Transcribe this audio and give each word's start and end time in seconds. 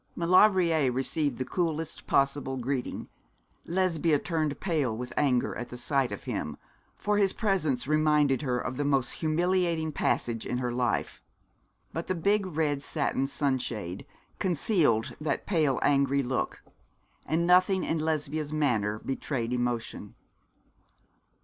Maulevrier 0.15 0.91
received 0.91 1.37
the 1.37 1.45
coolest 1.45 2.07
possible 2.07 2.57
greeting. 2.57 3.07
Lesbia 3.67 4.17
turned 4.17 4.59
pale 4.59 4.97
with 4.97 5.13
anger 5.15 5.55
at 5.55 5.69
sight 5.77 6.11
of 6.11 6.23
him, 6.23 6.57
for 6.97 7.19
his 7.19 7.33
presence 7.33 7.85
reminded 7.87 8.41
her 8.41 8.57
of 8.57 8.77
the 8.77 8.83
most 8.83 9.11
humiliating 9.11 9.91
passage 9.91 10.43
in 10.43 10.57
her 10.57 10.71
life; 10.73 11.21
but 11.93 12.07
the 12.07 12.15
big 12.15 12.47
red 12.47 12.81
satin 12.81 13.27
sunshade 13.27 14.07
concealed 14.39 15.15
that 15.21 15.45
pale 15.45 15.77
angry 15.83 16.23
look, 16.23 16.63
and 17.27 17.45
nothing 17.45 17.83
in 17.83 17.99
Lesbia's 17.99 18.51
manner 18.51 18.97
betrayed 19.05 19.53
emotion. 19.53 20.15